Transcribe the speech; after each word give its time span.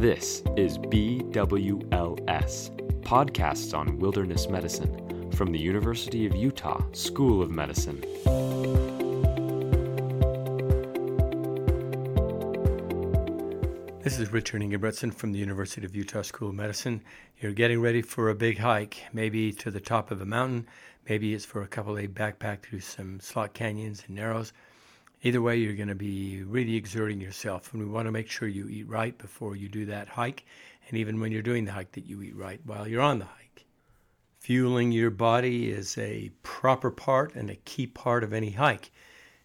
This 0.00 0.42
is 0.56 0.78
BWLS, 0.78 2.70
Podcasts 3.02 3.76
on 3.76 3.98
Wilderness 3.98 4.48
Medicine, 4.48 5.30
from 5.32 5.52
the 5.52 5.58
University 5.58 6.24
of 6.24 6.34
Utah 6.34 6.82
School 6.92 7.42
of 7.42 7.50
Medicine. 7.50 8.00
This 14.02 14.18
is 14.18 14.32
Richard 14.32 14.62
Ingebretsen 14.62 15.12
from 15.12 15.32
the 15.32 15.38
University 15.38 15.84
of 15.84 15.94
Utah 15.94 16.22
School 16.22 16.48
of 16.48 16.54
Medicine. 16.54 17.02
You're 17.38 17.52
getting 17.52 17.82
ready 17.82 18.00
for 18.00 18.30
a 18.30 18.34
big 18.34 18.56
hike, 18.56 19.04
maybe 19.12 19.52
to 19.52 19.70
the 19.70 19.80
top 19.80 20.10
of 20.10 20.22
a 20.22 20.24
mountain, 20.24 20.66
maybe 21.10 21.34
it's 21.34 21.44
for 21.44 21.60
a 21.60 21.68
couple 21.68 21.94
day 21.94 22.08
backpack 22.08 22.62
through 22.62 22.80
some 22.80 23.20
slot 23.20 23.52
canyons 23.52 24.04
and 24.06 24.16
narrows. 24.16 24.54
Either 25.22 25.42
way, 25.42 25.56
you're 25.56 25.74
going 25.74 25.88
to 25.88 25.94
be 25.94 26.42
really 26.44 26.76
exerting 26.76 27.20
yourself, 27.20 27.72
and 27.72 27.82
we 27.82 27.88
want 27.88 28.06
to 28.06 28.12
make 28.12 28.30
sure 28.30 28.48
you 28.48 28.66
eat 28.68 28.88
right 28.88 29.18
before 29.18 29.54
you 29.54 29.68
do 29.68 29.84
that 29.84 30.08
hike, 30.08 30.46
and 30.88 30.96
even 30.96 31.20
when 31.20 31.30
you're 31.30 31.42
doing 31.42 31.66
the 31.66 31.72
hike, 31.72 31.92
that 31.92 32.06
you 32.06 32.22
eat 32.22 32.34
right 32.34 32.60
while 32.64 32.88
you're 32.88 33.02
on 33.02 33.18
the 33.18 33.26
hike. 33.26 33.66
Fueling 34.38 34.90
your 34.90 35.10
body 35.10 35.70
is 35.70 35.98
a 35.98 36.30
proper 36.42 36.90
part 36.90 37.34
and 37.34 37.50
a 37.50 37.56
key 37.56 37.86
part 37.86 38.24
of 38.24 38.32
any 38.32 38.50
hike. 38.50 38.90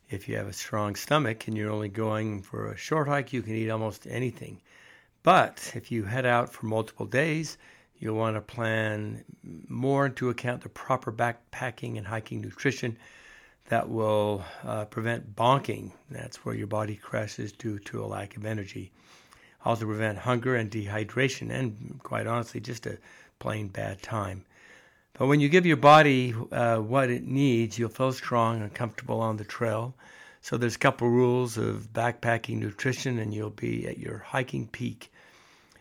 If 0.10 0.30
you 0.30 0.38
have 0.38 0.48
a 0.48 0.54
strong 0.54 0.96
stomach 0.96 1.48
and 1.48 1.58
you're 1.58 1.72
only 1.72 1.90
going 1.90 2.42
for 2.42 2.72
a 2.72 2.78
short 2.78 3.10
hike, 3.10 3.34
you 3.34 3.42
can 3.42 3.56
eat 3.56 3.70
almost 3.70 4.08
anything. 4.08 4.62
But 5.24 5.74
if 5.76 5.92
you 5.92 6.06
head 6.06 6.26
out 6.26 6.54
for 6.54 6.68
multiple 6.68 7.06
days, 7.06 7.58
you'll 7.98 8.16
want 8.16 8.38
to 8.38 8.42
plan 8.42 9.26
more 9.68 10.06
into 10.06 10.30
account 10.30 10.62
the 10.62 10.70
proper 10.70 11.12
backpacking 11.12 11.98
and 11.98 12.08
hiking 12.08 12.40
nutrition 12.40 12.98
that 13.70 13.90
will 13.90 14.44
uh, 14.64 14.86
prevent 14.86 15.36
bonking. 15.36 15.92
That's 16.10 16.46
where 16.46 16.56
your 16.56 16.68
body 16.68 16.96
crashes 16.96 17.52
due 17.52 17.80
to 17.80 18.04
a 18.04 18.06
lack 18.06 18.38
of 18.38 18.46
energy. 18.46 18.92
Also 19.64 19.86
prevent 19.86 20.20
hunger 20.20 20.56
and 20.56 20.70
dehydration, 20.70 21.50
and 21.50 22.00
quite 22.04 22.28
honestly, 22.28 22.60
just 22.62 22.86
a 22.86 23.00
plain 23.40 23.68
bad 23.68 24.02
time. 24.02 24.46
But 25.14 25.28
when 25.28 25.40
you 25.40 25.50
give 25.50 25.66
your 25.66 25.78
body 25.78 26.36
uh, 26.52 26.78
what 26.78 27.10
it 27.10 27.26
needs, 27.26 27.80
you'll 27.80 27.90
feel 27.90 28.12
strong 28.12 28.62
and 28.62 28.74
comfortable 28.74 29.22
on 29.22 29.38
the 29.38 29.44
trail. 29.44 29.96
So 30.42 30.58
there's 30.58 30.76
a 30.76 30.80
couple 30.80 31.10
rules 31.10 31.58
of 31.58 31.92
backpacking 31.92 32.60
nutrition, 32.60 33.18
and 33.18 33.34
you'll 33.34 33.50
be 33.50 33.88
at 33.88 33.98
your 33.98 34.20
hiking 34.20 34.68
peak. 34.68 35.12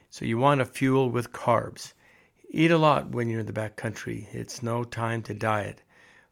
So 0.08 0.24
you 0.24 0.38
want 0.38 0.60
to 0.60 0.64
fuel 0.64 1.10
with 1.10 1.32
carbs. 1.32 1.92
Eat 2.48 2.70
a 2.70 2.78
lot 2.78 3.10
when 3.10 3.28
you're 3.28 3.40
in 3.40 3.46
the 3.46 3.52
backcountry. 3.52 4.32
It's 4.32 4.62
no 4.62 4.84
time 4.84 5.20
to 5.24 5.34
diet. 5.34 5.82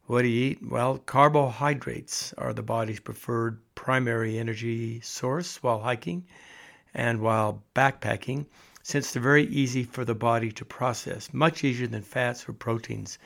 What 0.05 0.23
do 0.23 0.27
you 0.27 0.51
eat? 0.51 0.59
Well, 0.61 0.97
carbohydrates 0.97 2.33
are 2.37 2.51
the 2.51 2.61
body's 2.61 2.99
preferred 2.99 3.61
primary 3.73 4.37
energy 4.37 4.99
source 4.99 5.63
while 5.63 5.79
hiking 5.79 6.25
and 6.93 7.21
while 7.21 7.63
backpacking, 7.73 8.47
since 8.81 9.13
they're 9.13 9.21
very 9.21 9.45
easy 9.45 9.85
for 9.85 10.03
the 10.03 10.13
body 10.13 10.51
to 10.51 10.65
process, 10.65 11.33
much 11.33 11.63
easier 11.63 11.87
than 11.87 12.01
fats 12.01 12.49
or 12.49 12.51
proteins. 12.51 13.17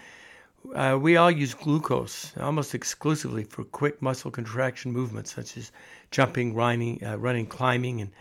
Uh, 0.75 0.99
we 1.01 1.17
all 1.17 1.31
use 1.31 1.55
glucose 1.55 2.37
almost 2.37 2.75
exclusively 2.75 3.43
for 3.43 3.63
quick 3.63 3.99
muscle 3.99 4.29
contraction 4.29 4.91
movements 4.91 5.33
such 5.33 5.57
as 5.57 5.71
jumping, 6.11 6.53
running, 6.53 7.03
uh, 7.03 7.17
running 7.17 7.47
climbing, 7.47 8.01
and 8.01 8.11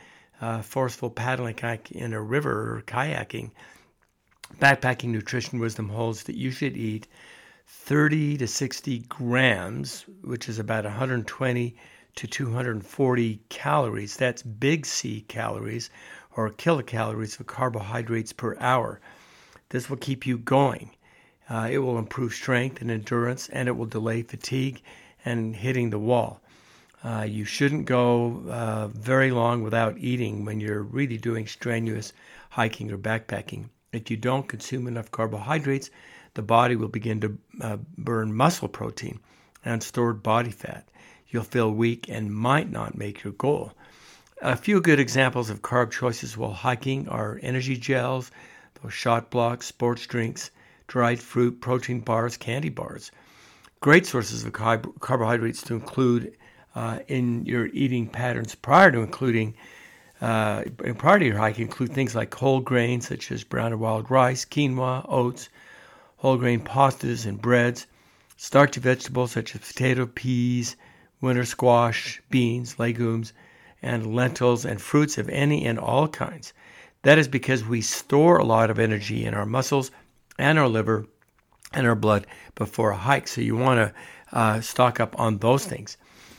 uh, 0.40 0.62
forceful 0.62 1.10
paddling 1.10 1.58
in 1.90 2.14
a 2.14 2.22
river 2.22 2.78
or 2.78 2.82
kayaking. 2.86 3.50
Backpacking 4.58 5.10
nutrition 5.10 5.58
wisdom 5.58 5.90
holds 5.90 6.22
that 6.22 6.36
you 6.36 6.50
should 6.50 6.74
eat 6.74 7.06
30 7.68 8.36
to 8.36 8.46
60 8.46 9.00
grams, 9.08 10.06
which 10.22 10.48
is 10.48 10.58
about 10.58 10.84
120 10.84 11.76
to 12.14 12.26
240 12.26 13.40
calories. 13.48 14.16
That's 14.16 14.42
big 14.42 14.86
C 14.86 15.22
calories 15.22 15.90
or 16.36 16.48
kilocalories 16.50 17.40
of 17.40 17.46
carbohydrates 17.46 18.32
per 18.32 18.56
hour. 18.60 19.00
This 19.70 19.90
will 19.90 19.96
keep 19.96 20.26
you 20.26 20.38
going. 20.38 20.90
Uh, 21.50 21.68
it 21.70 21.78
will 21.78 21.98
improve 21.98 22.34
strength 22.34 22.80
and 22.80 22.90
endurance, 22.90 23.48
and 23.48 23.68
it 23.68 23.76
will 23.76 23.86
delay 23.86 24.22
fatigue 24.22 24.80
and 25.24 25.56
hitting 25.56 25.90
the 25.90 25.98
wall. 25.98 26.40
Uh, 27.04 27.26
you 27.28 27.44
shouldn't 27.44 27.84
go 27.84 28.44
uh, 28.48 28.88
very 28.88 29.30
long 29.30 29.62
without 29.62 29.98
eating 29.98 30.44
when 30.44 30.60
you're 30.60 30.82
really 30.82 31.18
doing 31.18 31.46
strenuous 31.46 32.12
hiking 32.50 32.90
or 32.92 32.98
backpacking. 32.98 33.68
If 33.92 34.10
you 34.10 34.16
don't 34.16 34.48
consume 34.48 34.86
enough 34.86 35.10
carbohydrates, 35.10 35.90
the 36.36 36.42
body 36.42 36.76
will 36.76 36.88
begin 36.88 37.20
to 37.20 37.38
uh, 37.62 37.76
burn 37.96 38.32
muscle 38.32 38.68
protein 38.68 39.18
and 39.64 39.82
stored 39.82 40.22
body 40.22 40.50
fat. 40.50 40.86
You'll 41.28 41.42
feel 41.42 41.70
weak 41.70 42.10
and 42.10 42.32
might 42.32 42.70
not 42.70 42.96
make 42.96 43.24
your 43.24 43.32
goal. 43.32 43.72
A 44.42 44.54
few 44.54 44.82
good 44.82 45.00
examples 45.00 45.48
of 45.48 45.62
carb 45.62 45.90
choices 45.90 46.36
while 46.36 46.52
hiking 46.52 47.08
are 47.08 47.40
energy 47.42 47.78
gels, 47.78 48.30
those 48.82 48.92
shot 48.92 49.30
blocks, 49.30 49.64
sports 49.64 50.06
drinks, 50.06 50.50
dried 50.86 51.20
fruit, 51.20 51.62
protein 51.62 52.00
bars, 52.00 52.36
candy 52.36 52.68
bars. 52.68 53.10
Great 53.80 54.04
sources 54.04 54.44
of 54.44 54.52
carb- 54.52 55.00
carbohydrates 55.00 55.62
to 55.62 55.74
include 55.74 56.36
uh, 56.74 56.98
in 57.08 57.46
your 57.46 57.66
eating 57.72 58.06
patterns 58.06 58.54
prior 58.54 58.92
to 58.92 59.00
including 59.00 59.54
uh, 60.20 60.64
prior 60.98 61.18
to 61.18 61.24
your 61.24 61.38
hike 61.38 61.58
include 61.58 61.92
things 61.92 62.14
like 62.14 62.34
whole 62.34 62.60
grains 62.60 63.08
such 63.08 63.32
as 63.32 63.42
brown 63.42 63.72
or 63.72 63.78
wild 63.78 64.10
rice, 64.10 64.44
quinoa, 64.44 65.04
oats, 65.08 65.48
whole 66.16 66.36
grain 66.36 66.60
pastas 66.60 67.26
and 67.26 67.40
breads, 67.40 67.86
starchy 68.36 68.80
vegetables 68.80 69.32
such 69.32 69.54
as 69.54 69.60
potato, 69.60 70.06
peas, 70.06 70.76
winter 71.20 71.44
squash, 71.44 72.20
beans, 72.30 72.78
legumes, 72.78 73.32
and 73.82 74.14
lentils, 74.14 74.64
and 74.64 74.80
fruits 74.80 75.18
of 75.18 75.28
any 75.28 75.64
and 75.66 75.78
all 75.78 76.08
kinds. 76.08 76.52
That 77.02 77.18
is 77.18 77.28
because 77.28 77.64
we 77.64 77.80
store 77.82 78.38
a 78.38 78.44
lot 78.44 78.70
of 78.70 78.78
energy 78.78 79.24
in 79.24 79.34
our 79.34 79.46
muscles 79.46 79.90
and 80.38 80.58
our 80.58 80.68
liver 80.68 81.06
and 81.72 81.86
our 81.86 81.94
blood 81.94 82.26
before 82.54 82.90
a 82.90 82.96
hike. 82.96 83.28
So 83.28 83.40
you 83.40 83.56
want 83.56 83.78
to 83.78 84.36
uh, 84.36 84.60
stock 84.60 84.98
up 84.98 85.18
on 85.18 85.38
those 85.38 85.64
things. 85.64 85.96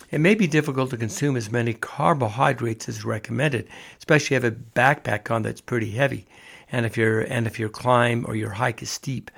It 0.09 0.19
may 0.19 0.35
be 0.35 0.47
difficult 0.47 0.89
to 0.91 0.97
consume 0.97 1.35
as 1.35 1.51
many 1.51 1.73
carbohydrates 1.73 2.87
as 2.87 3.03
recommended, 3.03 3.67
especially 3.97 4.37
if 4.37 4.43
you 4.43 4.49
have 4.49 4.53
a 4.53 4.55
backpack 4.55 5.29
on 5.29 5.43
that's 5.43 5.61
pretty 5.61 5.91
heavy, 5.91 6.27
and 6.71 6.85
if 6.85 6.95
your 6.95 7.21
and 7.21 7.45
if 7.45 7.59
your 7.59 7.69
climb 7.69 8.25
or 8.27 8.35
your 8.35 8.51
hike 8.51 8.81
is 8.81 8.89
steep. 8.89 9.29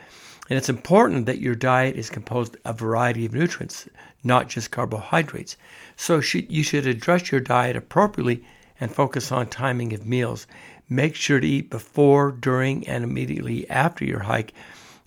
And 0.50 0.58
it's 0.58 0.68
important 0.68 1.28
that 1.28 1.42
your 1.42 1.54
diet 1.54 1.96
is 1.96 2.10
composed 2.10 2.58
of 2.66 2.76
a 2.76 2.78
variety 2.80 3.26
of 3.28 3.34
nutrients, 3.34 3.88
not 4.24 4.50
just 4.50 4.72
carbohydrates. 4.72 5.56
So 5.96 6.22
you 6.34 6.64
should 6.64 6.88
address 6.88 7.32
your 7.32 7.40
diet 7.40 7.76
appropriately 7.76 8.44
and 8.80 8.92
focus 8.92 9.32
on 9.32 9.48
timing 9.48 9.94
of 9.94 10.08
meals. 10.08 10.48
Make 10.90 11.16
sure 11.16 11.40
to 11.40 11.48
eat 11.48 11.70
before, 11.70 12.32
during, 12.32 12.88
and 12.88 13.04
immediately 13.04 13.70
after 13.70 14.04
your 14.04 14.22
hike. 14.22 14.54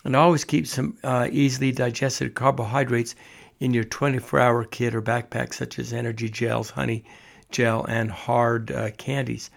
And 0.04 0.14
always 0.14 0.44
keep 0.44 0.69
some 0.69 0.97
uh, 1.03 1.28
easily 1.32 1.72
digested 1.72 2.34
carbohydrates 2.34 3.16
in 3.59 3.74
your 3.74 3.84
24 3.84 4.38
hour 4.38 4.64
kit 4.64 4.94
or 4.94 5.03
backpack, 5.03 5.54
such 5.54 5.76
as 5.80 5.92
energy 5.92 6.28
gels, 6.28 6.70
honey 6.70 7.04
gel, 7.50 7.84
and 7.86 8.12
hard 8.12 8.70
uh, 8.70 8.91
candies. 8.92 9.50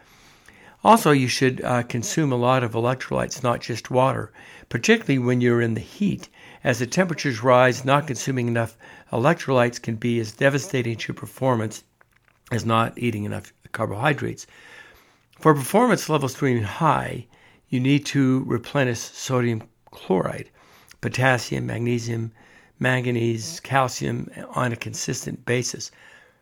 Also, 0.86 1.10
you 1.10 1.28
should 1.28 1.64
uh, 1.64 1.82
consume 1.82 2.32
a 2.32 2.36
lot 2.36 2.64
of 2.64 2.74
electrolytes, 2.74 3.42
not 3.42 3.60
just 3.60 3.90
water, 3.90 4.32
particularly 4.70 5.18
when 5.18 5.42
you're 5.42 5.60
in 5.60 5.74
the 5.74 5.82
heat. 5.82 6.30
As 6.64 6.78
the 6.78 6.86
temperatures 6.86 7.42
rise, 7.42 7.84
not 7.84 8.06
consuming 8.06 8.48
enough 8.48 8.78
electrolytes 9.12 9.82
can 9.82 9.96
be 9.96 10.20
as 10.20 10.32
devastating 10.32 10.96
to 10.98 11.12
performance 11.12 11.84
as 12.52 12.68
not 12.68 12.96
eating 13.00 13.24
enough 13.24 13.52
carbohydrates. 13.72 14.46
For 15.40 15.56
performance 15.56 16.08
levels 16.08 16.36
to 16.36 16.46
remain 16.46 16.62
high, 16.62 17.26
you 17.68 17.80
need 17.80 18.06
to 18.06 18.44
replenish 18.46 19.00
sodium 19.00 19.64
chloride, 19.90 20.52
potassium, 21.02 21.66
magnesium, 21.66 22.32
manganese, 22.78 23.60
calcium 23.62 24.30
on 24.50 24.72
a 24.72 24.76
consistent 24.76 25.46
basis. 25.46 25.90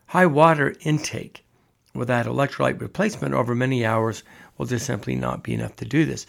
High 0.08 0.26
water 0.26 0.76
intake 0.82 1.46
without 1.96 2.26
electrolyte 2.26 2.82
replacement 2.82 3.36
over 3.36 3.54
many 3.54 3.86
hours 3.86 4.24
will 4.58 4.66
just 4.66 4.86
simply 4.86 5.16
not 5.16 5.44
be 5.44 5.54
enough 5.54 5.76
to 5.76 5.86
do 5.86 6.06
this. 6.06 6.26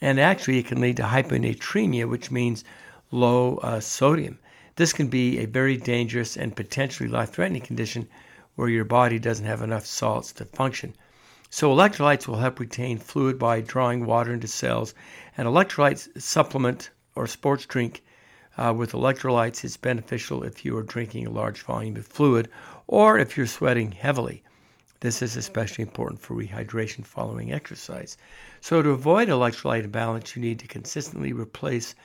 And 0.00 0.18
actually, 0.18 0.58
it 0.58 0.66
can 0.66 0.80
lead 0.80 0.96
to 0.96 1.02
hyponatremia, 1.02 2.08
which 2.08 2.30
means 2.30 2.64
low 3.10 3.56
uh, 3.58 3.78
sodium. 3.80 4.38
This 4.76 4.94
can 4.94 5.08
be 5.08 5.38
a 5.38 5.46
very 5.46 5.76
dangerous 5.76 6.36
and 6.36 6.56
potentially 6.56 7.08
life 7.08 7.32
threatening 7.32 7.60
condition 7.60 8.08
where 8.54 8.70
your 8.70 8.86
body 8.86 9.18
doesn't 9.18 9.44
have 9.44 9.60
enough 9.60 9.84
salts 9.84 10.32
to 10.32 10.46
function. 10.46 10.94
So, 11.50 11.70
electrolytes 11.70 12.26
will 12.26 12.38
help 12.38 12.58
retain 12.58 12.96
fluid 12.96 13.38
by 13.38 13.60
drawing 13.60 14.06
water 14.06 14.32
into 14.32 14.48
cells. 14.48 14.94
An 15.36 15.44
electrolyte 15.44 16.20
supplement 16.20 16.88
or 17.14 17.26
sports 17.26 17.66
drink 17.66 18.02
uh, 18.56 18.72
with 18.74 18.92
electrolytes 18.92 19.62
is 19.62 19.76
beneficial 19.76 20.42
if 20.42 20.64
you 20.64 20.76
are 20.78 20.82
drinking 20.82 21.26
a 21.26 21.30
large 21.30 21.62
volume 21.62 21.96
of 21.96 22.06
fluid 22.06 22.48
or 22.86 23.18
if 23.18 23.36
you're 23.36 23.46
sweating 23.46 23.92
heavily. 23.92 24.42
This 25.02 25.20
is 25.20 25.36
especially 25.36 25.82
important 25.82 26.20
for 26.20 26.36
rehydration 26.36 27.04
following 27.04 27.52
exercise. 27.52 28.16
So, 28.60 28.82
to 28.82 28.90
avoid 28.90 29.26
electrolyte 29.26 29.82
imbalance, 29.82 30.36
you 30.36 30.42
need 30.42 30.60
to 30.60 30.68
consistently 30.68 31.32
replace 31.32 31.96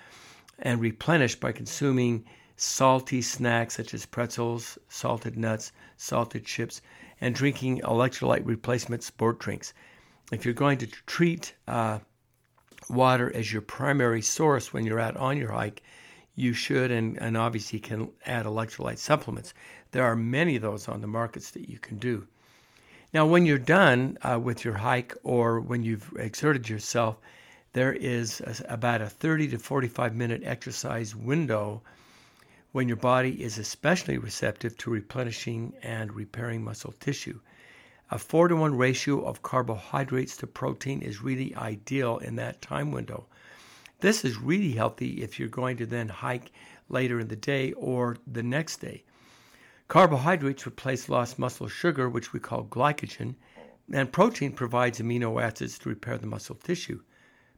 and 0.57 0.81
replenish 0.81 1.35
by 1.35 1.51
consuming 1.51 2.25
salty 2.55 3.21
snacks 3.21 3.75
such 3.75 3.93
as 3.93 4.07
pretzels, 4.07 4.79
salted 4.89 5.37
nuts, 5.37 5.71
salted 5.95 6.43
chips, 6.43 6.81
and 7.21 7.35
drinking 7.35 7.81
electrolyte 7.81 8.47
replacement 8.47 9.03
sport 9.03 9.37
drinks. 9.37 9.75
if 10.31 10.43
you're 10.43 10.55
going 10.55 10.79
to 10.79 10.87
treat 11.05 11.53
uh, 11.67 11.99
water 12.89 13.31
as 13.35 13.53
your 13.53 13.61
primary 13.61 14.23
source 14.23 14.73
when 14.73 14.87
you're 14.87 14.99
out 14.99 15.15
on 15.17 15.37
your 15.37 15.51
hike, 15.51 15.83
you 16.33 16.51
should 16.51 16.89
and, 16.89 17.21
and 17.21 17.37
obviously 17.37 17.79
can 17.79 18.09
add 18.25 18.47
electrolyte 18.47 18.97
supplements. 18.97 19.53
There 19.91 20.03
are 20.03 20.15
many 20.15 20.55
of 20.55 20.63
those 20.63 20.87
on 20.87 21.01
the 21.01 21.07
markets 21.07 21.51
that 21.51 21.69
you 21.69 21.77
can 21.77 21.99
do. 21.99 22.27
Now, 23.13 23.25
when 23.25 23.45
you're 23.45 23.57
done 23.57 24.17
uh, 24.21 24.37
with 24.37 24.65
your 24.65 24.73
hike 24.73 25.15
or 25.23 25.61
when 25.61 25.81
you've 25.81 26.11
exerted 26.17 26.67
yourself, 26.67 27.17
there 27.71 27.93
is 27.93 28.41
a, 28.41 28.73
about 28.73 29.01
a 29.01 29.07
30 29.07 29.47
to 29.49 29.57
45 29.57 30.13
minute 30.13 30.41
exercise 30.43 31.15
window 31.15 31.81
when 32.73 32.89
your 32.89 32.97
body 32.97 33.41
is 33.41 33.57
especially 33.57 34.17
receptive 34.17 34.77
to 34.77 34.89
replenishing 34.89 35.73
and 35.81 36.13
repairing 36.13 36.65
muscle 36.65 36.93
tissue. 36.99 37.39
A 38.11 38.19
4 38.19 38.49
to 38.49 38.57
1 38.57 38.77
ratio 38.77 39.23
of 39.23 39.41
carbohydrates 39.41 40.35
to 40.37 40.47
protein 40.47 41.01
is 41.01 41.21
really 41.21 41.55
ideal 41.55 42.17
in 42.17 42.35
that 42.35 42.61
time 42.61 42.91
window. 42.91 43.25
This 44.01 44.25
is 44.25 44.37
really 44.37 44.73
healthy 44.73 45.23
if 45.23 45.39
you're 45.39 45.47
going 45.47 45.77
to 45.77 45.85
then 45.85 46.09
hike 46.09 46.51
later 46.89 47.21
in 47.21 47.29
the 47.29 47.37
day 47.37 47.71
or 47.71 48.17
the 48.27 48.43
next 48.43 48.77
day. 48.81 49.03
Carbohydrates 49.87 50.67
replace 50.67 51.07
lost 51.07 51.39
muscle 51.39 51.69
sugar, 51.69 52.09
which 52.09 52.33
we 52.33 52.39
call 52.39 52.65
glycogen, 52.65 53.35
and 53.91 54.11
protein 54.11 54.51
provides 54.51 54.99
amino 54.99 55.41
acids 55.41 55.79
to 55.79 55.89
repair 55.89 56.17
the 56.17 56.27
muscle 56.27 56.55
tissue. 56.55 57.01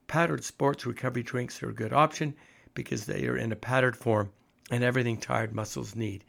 Powdered 0.06 0.44
sports 0.44 0.86
recovery 0.86 1.24
drinks 1.24 1.64
are 1.64 1.70
a 1.70 1.74
good 1.74 1.92
option 1.92 2.36
because 2.76 3.06
they 3.06 3.28
are 3.28 3.36
in 3.36 3.52
a 3.52 3.56
powdered 3.56 3.98
form 3.98 4.32
and 4.70 4.84
everything 4.84 5.18
tired 5.18 5.56
muscles 5.56 5.96
need. 5.96 6.24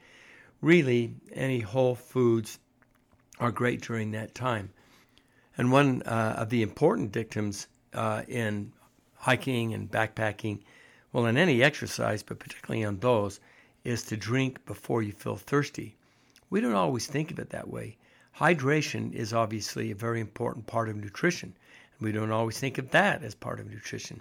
Really, 0.62 1.14
any 1.32 1.61
whole 1.61 1.94
foods 1.94 2.58
are 3.38 3.50
great 3.50 3.82
during 3.82 4.12
that 4.12 4.35
time. 4.35 4.70
And 5.56 5.70
one 5.70 6.02
uh, 6.02 6.37
of 6.38 6.49
the 6.49 6.62
important 6.62 7.12
dictums 7.12 7.67
uh, 7.93 8.23
in 8.26 8.73
hiking 9.17 9.75
and 9.75 9.91
backpacking, 9.91 10.61
well, 11.12 11.26
in 11.26 11.37
any 11.37 11.62
exercise, 11.62 12.23
but 12.23 12.38
particularly 12.38 12.85
on 12.85 12.99
those, 13.00 13.41
is 13.85 14.03
to 14.05 14.17
drink 14.17 14.65
before 14.67 15.03
you 15.03 15.12
feel 15.12 15.37
thirsty. 15.37 15.97
We 16.50 16.61
don't 16.61 16.75
always 16.75 17.06
think 17.06 17.31
of 17.31 17.38
it 17.38 17.50
that 17.50 17.69
way. 17.69 17.97
Hydration 18.37 19.12
is 19.12 19.32
obviously 19.32 19.91
a 19.91 19.94
very 19.94 20.21
important 20.21 20.67
part 20.67 20.88
of 20.88 20.97
nutrition, 20.97 21.55
and 21.99 22.06
we 22.06 22.12
don't 22.12 22.32
always 22.32 22.59
think 22.59 22.79
of 22.79 22.91
that 22.91 23.23
as 23.23 23.35
part 23.35 23.61
of 23.61 23.71
nutrition. 23.71 24.21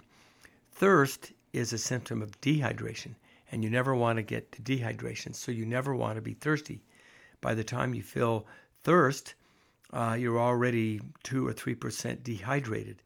Thirst 0.72 1.32
is 1.52 1.72
a 1.72 1.78
symptom 1.78 2.22
of 2.22 2.40
dehydration, 2.40 3.14
and 3.50 3.64
you 3.64 3.70
never 3.70 3.94
want 3.94 4.16
to 4.16 4.22
get 4.22 4.52
to 4.52 4.62
dehydration, 4.62 5.34
so 5.34 5.52
you 5.52 5.66
never 5.66 5.94
want 5.94 6.16
to 6.16 6.22
be 6.22 6.34
thirsty. 6.34 6.80
By 7.40 7.54
the 7.54 7.64
time 7.64 7.94
you 7.94 8.02
feel 8.02 8.46
thirst, 8.82 9.34
uh, 9.92 10.16
you're 10.18 10.38
already 10.38 11.00
two 11.22 11.46
or 11.46 11.52
three 11.52 11.74
percent 11.74 12.22
dehydrated. 12.22 13.02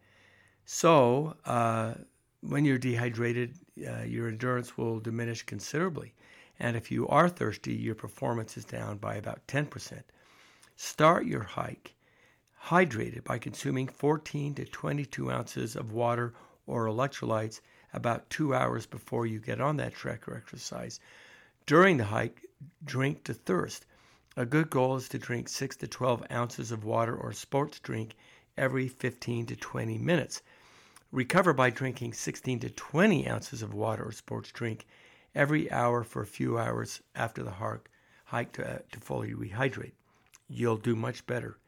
So 0.67 1.37
uh, 1.47 1.95
when 2.41 2.65
you're 2.65 2.79
dehydrated, 2.79 3.55
uh, 3.87 4.03
your 4.03 4.29
endurance 4.29 4.77
will 4.77 5.01
diminish 5.01 5.43
considerably. 5.43 6.13
And 6.59 6.77
if 6.77 6.91
you 6.91 7.09
are 7.09 7.29
thirsty, 7.29 7.75
your 7.75 7.95
performance 7.95 8.57
is 8.57 8.65
down 8.65 8.99
by 8.99 9.17
about 9.17 9.47
10%. 9.47 10.03
Start 10.77 11.27
your 11.27 11.43
hike 11.43 11.95
hydrated 12.65 13.23
by 13.25 13.39
consuming 13.39 13.87
14 13.87 14.55
to 14.55 14.65
22 14.65 15.31
ounces 15.31 15.77
of 15.77 15.93
water 15.93 16.33
or 16.67 16.87
electrolytes 16.87 17.61
about 17.93 18.31
two 18.31 18.55
hours 18.55 18.87
before 18.87 19.27
you 19.27 19.39
get 19.39 19.61
on 19.61 19.77
that 19.77 19.95
trek 19.95 20.27
or 20.27 20.37
exercise. 20.37 20.99
During 21.67 21.99
the 21.99 22.05
hike, 22.05 22.47
drink 22.85 23.25
to 23.25 23.35
thirst. 23.35 23.85
A 24.37 24.47
good 24.47 24.71
goal 24.71 24.97
is 24.97 25.09
to 25.11 25.19
drink 25.19 25.49
6 25.49 25.77
to 25.77 25.87
12 25.87 26.25
ounces 26.31 26.73
of 26.73 26.85
water 26.85 27.15
or 27.15 27.33
sports 27.33 27.79
drink 27.81 28.17
every 28.57 28.89
15 28.89 29.47
to 29.47 29.57
20 29.57 29.99
minutes. 29.99 30.43
Recover 31.13 31.53
by 31.53 31.71
drinking 31.71 32.15
16 32.15 32.61
to 32.61 32.71
20 32.71 33.29
ounces 33.29 33.63
of 33.63 33.75
water 33.75 34.05
or 34.05 34.13
sports 34.13 34.51
drink 34.51 34.87
every 35.35 35.71
hour 35.71 36.05
for 36.05 36.23
a 36.23 36.27
few 36.27 36.59
hours 36.59 37.01
after 37.15 37.43
the 37.43 37.55
hike 38.25 38.53
to, 38.53 38.77
uh, 38.77 38.79
to 38.93 39.01
fully 39.01 39.33
rehydrate. 39.33 39.93
You'll 40.49 40.77
do 40.77 40.95
much 40.95 41.27
better. 41.27 41.59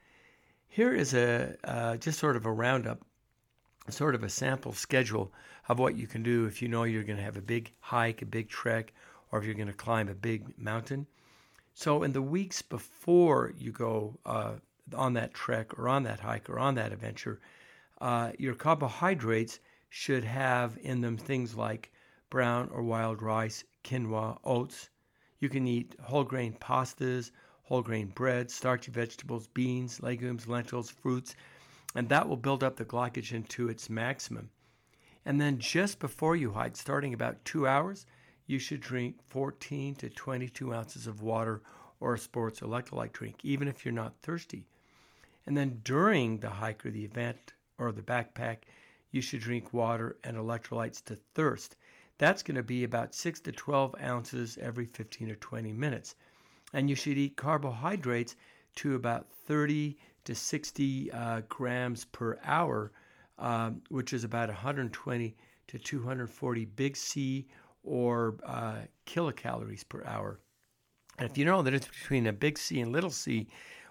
Here 0.68 0.94
is 0.94 1.14
a 1.14 1.56
uh, 1.64 1.96
just 1.96 2.18
sort 2.18 2.36
of 2.36 2.46
a 2.46 2.52
roundup, 2.52 3.04
sort 3.88 4.14
of 4.14 4.22
a 4.22 4.28
sample 4.28 4.72
schedule 4.72 5.32
of 5.68 5.78
what 5.78 5.96
you 5.96 6.06
can 6.06 6.22
do 6.22 6.44
if 6.46 6.60
you 6.60 6.68
know 6.68 6.84
you're 6.84 7.02
going 7.02 7.16
to 7.16 7.22
have 7.22 7.36
a 7.36 7.42
big 7.42 7.72
hike, 7.80 8.22
a 8.22 8.26
big 8.26 8.48
trek, 8.48 8.92
or 9.30 9.38
if 9.38 9.44
you're 9.44 9.54
going 9.54 9.66
to 9.66 9.72
climb 9.72 10.08
a 10.08 10.14
big 10.14 10.56
mountain. 10.58 11.06
So, 11.74 12.02
in 12.02 12.12
the 12.12 12.22
weeks 12.22 12.62
before 12.62 13.52
you 13.58 13.70
go 13.72 14.18
uh, 14.24 14.54
on 14.94 15.14
that 15.14 15.34
trek 15.34 15.78
or 15.78 15.88
on 15.88 16.04
that 16.04 16.20
hike 16.20 16.48
or 16.48 16.58
on 16.58 16.74
that 16.76 16.92
adventure, 16.92 17.40
uh, 18.00 18.32
your 18.38 18.54
carbohydrates 18.54 19.60
should 19.88 20.24
have 20.24 20.78
in 20.82 21.00
them 21.00 21.16
things 21.16 21.54
like 21.54 21.90
brown 22.30 22.68
or 22.70 22.82
wild 22.82 23.22
rice, 23.22 23.64
quinoa, 23.84 24.38
oats. 24.44 24.90
You 25.38 25.48
can 25.48 25.66
eat 25.66 25.94
whole 26.00 26.24
grain 26.24 26.54
pastas, 26.54 27.30
whole 27.62 27.82
grain 27.82 28.08
bread, 28.08 28.50
starchy 28.50 28.90
vegetables, 28.90 29.48
beans, 29.48 30.02
legumes, 30.02 30.46
lentils, 30.46 30.90
fruits, 30.90 31.34
and 31.94 32.08
that 32.08 32.28
will 32.28 32.36
build 32.36 32.62
up 32.62 32.76
the 32.76 32.84
glycogen 32.84 33.46
to 33.48 33.68
its 33.68 33.90
maximum. 33.90 34.50
And 35.24 35.40
then 35.40 35.58
just 35.58 35.98
before 35.98 36.36
you 36.36 36.52
hike, 36.52 36.76
starting 36.76 37.12
about 37.12 37.44
two 37.44 37.66
hours, 37.66 38.06
you 38.46 38.58
should 38.60 38.80
drink 38.80 39.16
14 39.26 39.96
to 39.96 40.08
22 40.08 40.72
ounces 40.72 41.06
of 41.06 41.22
water 41.22 41.62
or 41.98 42.14
a 42.14 42.18
sports 42.18 42.60
electrolyte 42.60 43.12
drink, 43.12 43.36
even 43.42 43.66
if 43.66 43.84
you're 43.84 43.92
not 43.92 44.20
thirsty. 44.22 44.66
And 45.46 45.56
then 45.56 45.80
during 45.82 46.38
the 46.38 46.50
hike 46.50 46.84
or 46.86 46.90
the 46.90 47.04
event 47.04 47.54
or 47.78 47.90
the 47.92 48.02
backpack, 48.02 48.58
you 49.10 49.20
should 49.20 49.40
drink 49.40 49.72
water 49.72 50.16
and 50.22 50.36
electrolytes 50.36 51.02
to 51.06 51.16
thirst. 51.34 51.76
That's 52.18 52.42
going 52.42 52.56
to 52.56 52.62
be 52.62 52.84
about 52.84 53.14
6 53.14 53.40
to 53.40 53.52
12 53.52 53.94
ounces 54.02 54.58
every 54.60 54.86
15 54.86 55.30
or 55.30 55.34
20 55.36 55.72
minutes. 55.72 56.14
And 56.72 56.88
you 56.88 56.96
should 56.96 57.18
eat 57.18 57.36
carbohydrates 57.36 58.36
to 58.76 58.94
about 58.94 59.26
30 59.46 59.96
to 60.24 60.34
60 60.34 61.12
uh, 61.12 61.42
grams 61.48 62.04
per 62.06 62.38
hour, 62.44 62.92
um, 63.38 63.82
which 63.90 64.12
is 64.12 64.24
about 64.24 64.48
120 64.48 65.36
to 65.68 65.78
240 65.78 66.64
big 66.64 66.96
C 66.96 67.46
or 67.82 68.36
uh, 68.44 68.78
kilocalories 69.06 69.88
per 69.88 70.02
hour. 70.04 70.40
And 71.18 71.30
if 71.30 71.38
you 71.38 71.44
know 71.44 71.62
the 71.62 71.70
difference 71.70 71.98
between 71.98 72.26
a 72.26 72.32
big 72.32 72.58
C 72.58 72.80
and 72.80 72.92
little 72.92 73.10
c, 73.10 73.48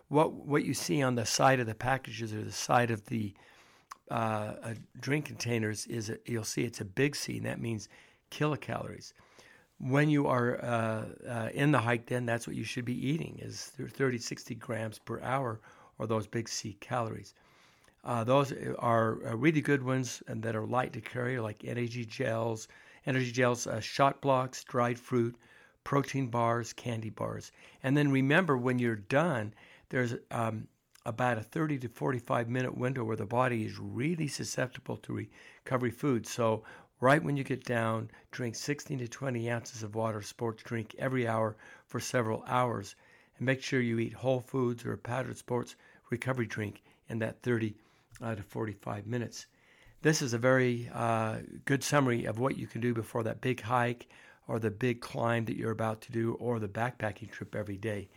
what 0.10 0.34
what 0.34 0.64
you 0.64 0.74
see 0.74 1.02
on 1.02 1.16
the 1.16 1.26
side 1.26 1.60
of 1.60 1.66
the 1.66 1.74
packages 1.74 2.34
or 2.34 2.44
the 2.44 2.52
side 2.52 2.92
of 2.92 3.06
the 3.06 3.34
uh, 4.12 4.74
drink 5.00 5.26
containers 5.26 5.88
is 5.88 6.12
a, 6.12 6.18
you'll 6.26 6.44
see 6.44 6.64
it's 6.64 6.82
a 6.82 6.86
big 6.86 7.16
C, 7.16 7.38
and 7.38 7.46
that 7.46 7.60
means 7.60 7.90
kilocalories. 8.36 9.14
When 9.78 10.10
you 10.10 10.28
are 10.28 10.64
uh, 10.64 11.06
uh, 11.28 11.50
in 11.54 11.72
the 11.72 11.80
hike, 11.80 12.06
then 12.08 12.26
that's 12.26 12.48
what 12.48 12.56
you 12.56 12.64
should 12.64 12.86
be 12.86 13.08
eating 13.08 13.40
is 13.42 13.72
30, 13.78 14.18
60 14.18 14.56
grams 14.56 15.00
per 15.00 15.20
hour, 15.22 15.60
or 15.98 16.08
those 16.08 16.28
big 16.28 16.48
C 16.48 16.78
calories. 16.80 17.34
Uh, 18.04 18.24
those 18.24 18.54
are 18.80 19.26
uh, 19.26 19.36
really 19.36 19.62
good 19.62 19.84
ones 19.84 20.22
and 20.28 20.44
that 20.44 20.56
are 20.56 20.66
light 20.66 20.94
to 20.94 21.02
carry, 21.02 21.40
like 21.40 21.66
energy 21.66 22.06
gels, 22.06 22.68
energy 23.06 23.32
gels, 23.32 23.68
uh, 23.68 23.80
shot 23.80 24.22
blocks, 24.22 24.64
dried 24.64 25.00
fruit, 25.00 25.36
protein 25.84 26.28
bars, 26.28 26.72
candy 26.74 27.10
bars. 27.10 27.52
And 27.84 27.98
then 27.98 28.12
remember, 28.12 28.58
when 28.58 28.80
you're 28.80 28.96
done, 28.96 29.54
there's 29.90 30.16
um, 30.32 30.68
about 31.06 31.38
a 31.38 31.44
30 31.44 31.80
to 31.80 31.90
45 31.90 32.50
minute 32.50 32.78
window 32.78 33.04
where 33.04 33.16
the 33.16 33.26
body 33.26 33.66
is 33.66 33.80
really 33.80 34.28
susceptible 34.28 34.98
to 34.98 35.28
recovery 35.64 35.92
food. 35.92 36.28
So, 36.28 36.64
right 37.00 37.24
when 37.24 37.38
you 37.38 37.44
get 37.44 37.64
down, 37.64 38.10
drink 38.32 38.56
16 38.56 39.00
to 39.00 39.08
20 39.08 39.50
ounces 39.50 39.84
of 39.84 39.96
water, 39.96 40.22
sports 40.22 40.64
drink 40.64 40.96
every 40.98 41.28
hour 41.28 41.56
for 41.86 42.00
several 42.00 42.44
hours. 42.48 42.96
And 43.38 43.46
make 43.46 43.62
sure 43.62 43.82
you 43.82 44.00
eat 44.00 44.14
whole 44.14 44.42
foods 44.42 44.86
or 44.86 44.94
a 44.94 44.98
powdered 44.98 45.38
sports 45.38 45.76
recovery 46.10 46.46
drink 46.46 46.84
in 47.10 47.20
that 47.20 47.42
30 47.42 47.76
uh, 48.22 48.36
to 48.36 48.44
45 48.44 49.08
minutes. 49.08 49.48
This 50.02 50.22
is 50.22 50.34
a 50.34 50.38
very 50.38 50.90
uh, 50.94 51.40
good 51.66 51.84
summary 51.84 52.26
of 52.26 52.40
what 52.40 52.58
you 52.58 52.68
can 52.68 52.82
do 52.82 52.94
before 52.94 53.24
that 53.24 53.42
big 53.42 53.62
hike 53.62 54.08
or 54.48 54.60
the 54.60 54.72
big 54.72 55.02
climb 55.02 55.46
that 55.46 55.58
you're 55.58 55.72
about 55.72 56.02
to 56.02 56.12
do 56.12 56.34
or 56.36 56.60
the 56.60 56.68
backpacking 56.68 57.32
trip 57.32 57.56
every 57.56 57.78
day. 57.78 58.08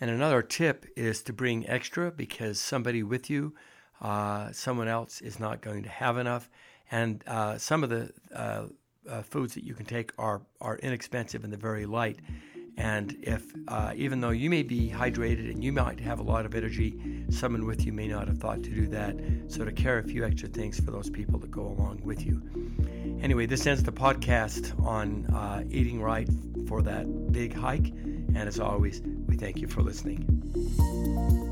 And 0.00 0.10
another 0.10 0.40
tip 0.40 0.86
is 0.96 1.22
to 1.24 1.32
bring 1.32 1.68
extra 1.68 2.10
because 2.10 2.58
somebody 2.58 3.02
with 3.02 3.28
you, 3.28 3.54
uh, 4.00 4.50
someone 4.52 4.88
else 4.88 5.20
is 5.20 5.38
not 5.38 5.60
going 5.60 5.82
to 5.82 5.90
have 5.90 6.16
enough. 6.16 6.48
And 6.90 7.22
uh, 7.26 7.58
some 7.58 7.84
of 7.84 7.90
the 7.90 8.12
uh, 8.34 8.66
uh 9.08 9.22
foods 9.22 9.54
that 9.54 9.64
you 9.64 9.74
can 9.74 9.86
take 9.86 10.12
are, 10.18 10.42
are 10.60 10.76
inexpensive 10.78 11.44
and 11.44 11.52
they're 11.52 11.58
very 11.58 11.86
light. 11.86 12.18
And 12.76 13.16
if, 13.22 13.42
uh, 13.68 13.92
even 13.94 14.20
though 14.20 14.30
you 14.30 14.48
may 14.48 14.62
be 14.62 14.88
hydrated 14.88 15.50
and 15.50 15.62
you 15.62 15.70
might 15.70 16.00
have 16.00 16.18
a 16.18 16.22
lot 16.22 16.46
of 16.46 16.54
energy, 16.54 16.98
someone 17.28 17.66
with 17.66 17.84
you 17.84 17.92
may 17.92 18.08
not 18.08 18.26
have 18.26 18.38
thought 18.38 18.62
to 18.62 18.70
do 18.70 18.86
that. 18.88 19.16
So 19.48 19.64
to 19.64 19.72
carry 19.72 20.00
a 20.00 20.02
few 20.02 20.24
extra 20.24 20.48
things 20.48 20.80
for 20.80 20.90
those 20.90 21.10
people 21.10 21.38
that 21.40 21.50
go 21.50 21.66
along 21.66 22.00
with 22.02 22.24
you. 22.24 22.40
Anyway, 23.22 23.44
this 23.44 23.66
ends 23.66 23.82
the 23.82 23.92
podcast 23.92 24.82
on 24.82 25.26
uh, 25.26 25.62
eating 25.68 26.00
right 26.00 26.28
for 26.66 26.80
that 26.82 27.32
big 27.32 27.52
hike. 27.52 27.88
And 27.88 28.48
as 28.48 28.58
always, 28.58 29.02
we 29.26 29.36
thank 29.36 29.58
you 29.58 29.68
for 29.68 29.82
listening. 29.82 31.49